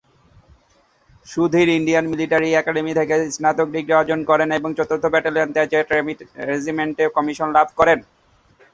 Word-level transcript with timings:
Sudhir 1.27 1.67
Indian 1.77 2.05
military 2.11 2.49
academy 2.53 2.91
থেকে 2.99 3.15
স্নাতক 3.35 3.67
degree 3.75 3.93
অর্জন 3.99 4.19
করেন 4.29 4.49
এবং 4.59 4.69
চতুর্থ 4.77 5.03
ব্যাটালিয়নে 5.13 5.53
দ্য 5.55 5.63
জাট 5.71 5.87
রেজিমেন্টে 6.49 7.03
কমিশন 7.17 7.47
লাভ 7.57 7.67
করেন। 7.79 7.99